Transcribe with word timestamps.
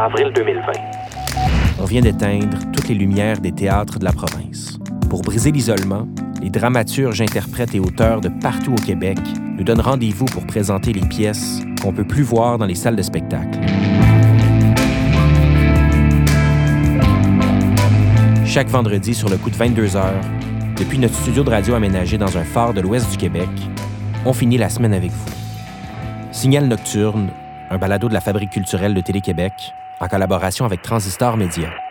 avril 0.00 0.32
2020. 0.34 0.72
On 1.78 1.84
vient 1.84 2.00
d'éteindre 2.00 2.58
toutes 2.72 2.88
les 2.88 2.94
lumières 2.94 3.38
des 3.38 3.52
théâtres 3.52 3.98
de 3.98 4.04
la 4.04 4.12
province. 4.12 4.78
Pour 5.10 5.20
briser 5.20 5.52
l'isolement, 5.52 6.08
les 6.40 6.48
dramaturges, 6.48 7.20
interprètes 7.20 7.74
et 7.74 7.80
auteurs 7.80 8.22
de 8.22 8.30
partout 8.40 8.72
au 8.72 8.82
Québec 8.82 9.18
nous 9.58 9.62
donnent 9.62 9.80
rendez-vous 9.80 10.24
pour 10.24 10.46
présenter 10.46 10.94
les 10.94 11.06
pièces 11.06 11.60
qu'on 11.82 11.92
peut 11.92 12.06
plus 12.06 12.22
voir 12.22 12.56
dans 12.56 12.64
les 12.64 12.74
salles 12.74 12.96
de 12.96 13.02
spectacle. 13.02 13.58
Chaque 18.46 18.68
vendredi 18.68 19.14
sur 19.14 19.28
le 19.28 19.36
coup 19.36 19.50
de 19.50 19.56
22 19.56 19.96
heures, 19.96 20.24
depuis 20.78 20.98
notre 20.98 21.14
studio 21.14 21.44
de 21.44 21.50
radio 21.50 21.74
aménagé 21.74 22.16
dans 22.16 22.38
un 22.38 22.44
phare 22.44 22.72
de 22.72 22.80
l'ouest 22.80 23.10
du 23.10 23.18
Québec, 23.18 23.50
on 24.24 24.32
finit 24.32 24.56
la 24.56 24.70
semaine 24.70 24.94
avec 24.94 25.10
vous. 25.10 25.30
Signal 26.32 26.66
Nocturne, 26.68 27.28
un 27.68 27.76
balado 27.76 28.08
de 28.08 28.14
la 28.14 28.20
Fabrique 28.20 28.50
culturelle 28.50 28.94
de 28.94 29.00
Télé-Québec, 29.00 29.74
en 30.00 30.08
collaboration 30.08 30.64
avec 30.64 30.82
Transistor 30.82 31.36
Média. 31.36 31.89